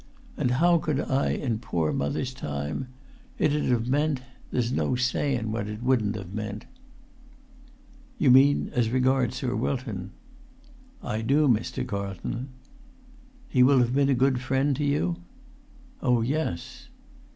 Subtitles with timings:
[0.35, 2.87] And how could I in poor mother's time?
[3.37, 6.65] It'd have meant—there's no sayun what that wouldn't have meant."
[8.17, 10.09] "You mean as regards Sir Wilton?"
[11.03, 11.85] "I do, Mr.
[11.85, 12.49] Carlton."
[13.47, 15.17] "He will have been a good friend to you?"
[16.01, 16.87] "Oh, yes."